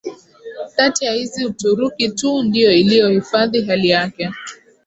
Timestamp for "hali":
3.61-3.89